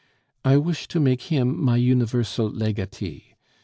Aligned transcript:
"I 0.43 0.57
wish 0.57 0.87
to 0.87 0.99
make 0.99 1.21
him 1.21 1.63
my 1.63 1.77
universal 1.77 2.49
legatee. 2.49 3.35